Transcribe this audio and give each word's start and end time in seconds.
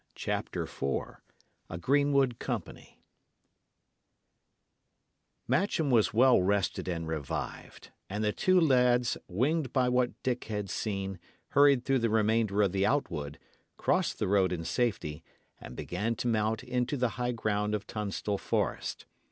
CHAPTER 0.15 0.63
IV 0.63 1.19
A 1.69 1.77
GREENWOOD 1.77 2.39
COMPANY 2.39 3.03
Matcham 5.47 5.91
was 5.91 6.11
well 6.11 6.41
rested 6.41 6.87
and 6.87 7.07
revived; 7.07 7.91
and 8.09 8.23
the 8.23 8.31
two 8.31 8.59
lads, 8.59 9.15
winged 9.27 9.71
by 9.71 9.89
what 9.89 10.23
Dick 10.23 10.45
had 10.45 10.71
seen, 10.71 11.19
hurried 11.49 11.85
through 11.85 11.99
the 11.99 12.09
remainder 12.09 12.63
of 12.63 12.71
the 12.71 12.83
outwood, 12.83 13.37
crossed 13.77 14.17
the 14.17 14.27
road 14.27 14.51
in 14.51 14.65
safety, 14.65 15.23
and 15.59 15.75
began 15.75 16.15
to 16.15 16.27
mount 16.27 16.63
into 16.63 16.97
the 16.97 17.09
high 17.09 17.31
ground 17.31 17.75
of 17.75 17.85
Tunstall 17.85 18.39
Forest. 18.39 19.05